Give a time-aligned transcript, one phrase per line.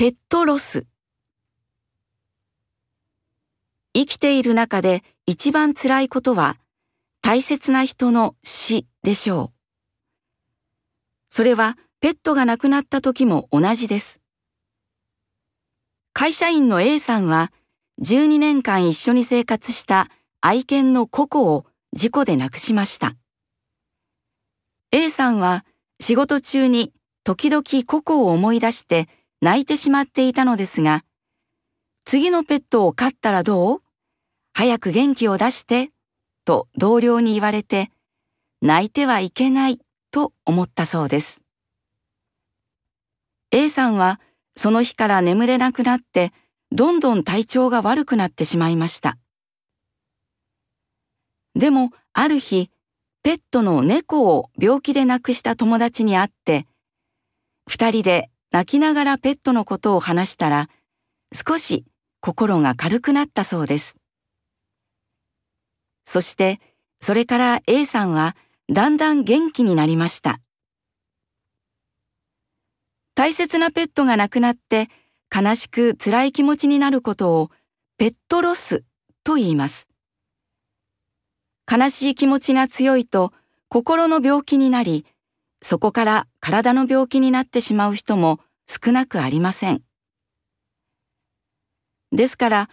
[0.00, 0.86] ペットロス
[3.94, 6.56] 生きている中で一番辛いことは
[7.20, 9.52] 大切な人の死でしょう。
[11.28, 14.20] それはペットが亡くなった時も同じです。
[16.12, 17.50] 会社員の A さんは
[18.00, 20.06] 12年間一緒に生活した
[20.40, 23.16] 愛犬のココを事故で亡くしました。
[24.92, 25.64] A さんは
[25.98, 26.92] 仕事中に
[27.24, 29.08] 時々ココを思い出して
[29.40, 31.04] 泣いてしまっていたのですが、
[32.04, 33.82] 次のペットを飼ったらどう
[34.52, 35.90] 早く元気を出して、
[36.44, 37.90] と同僚に言われて、
[38.62, 41.40] 泣いてはいけないと思ったそうです。
[43.50, 44.20] A さんは
[44.56, 46.32] その日から眠れなくなって、
[46.72, 49.16] どんどん体調が悪くなってしまいました。
[51.54, 52.70] でも、ある日、
[53.22, 56.66] ペットの猫を病気で亡くした友達に会って、
[57.68, 60.68] 二人で泣きながらペットのことを話したら、
[61.32, 61.84] 少し
[62.20, 63.96] 心が軽くなったそうです。
[66.04, 66.60] そして、
[67.00, 68.36] それから A さんは
[68.70, 70.40] だんだん元気になりました。
[73.14, 74.88] 大切なペットが亡くなって
[75.34, 77.50] 悲しく辛い気持ちになることを
[77.98, 78.84] ペットロス
[79.24, 79.88] と言います。
[81.70, 83.32] 悲しい気持ちが強いと
[83.68, 85.04] 心の病気になり、
[85.60, 89.82] そこから体の病気になってしまう人も少なくありません。
[92.10, 92.70] ですから、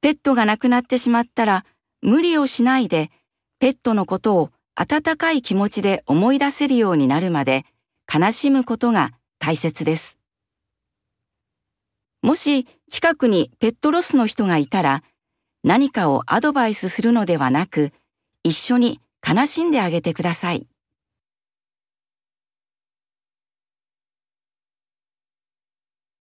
[0.00, 1.66] ペットが亡くなってしまったら
[2.00, 3.10] 無理をしないで
[3.58, 7.64] ペットのことを温かい気持ちで思い出せるようになるまで
[8.06, 10.16] 悲しむことが大切です。
[12.22, 15.02] もし近くにペットロスの人がいたら
[15.64, 17.90] 何かをアドバイスするのではなく
[18.44, 20.68] 一緒に悲しんであげてください。